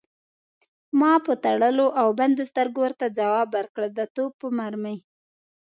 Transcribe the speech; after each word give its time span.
ما 0.99 1.13
په 1.25 1.33
تړلو 1.43 1.87
او 2.01 2.07
بندو 2.19 2.43
سترګو 2.51 2.79
ورته 2.83 3.05
ځواب 3.19 3.47
ورکړ: 3.55 3.83
د 3.97 3.99
توپ 4.15 4.31
په 4.41 4.47
مرمۍ. 4.57 4.97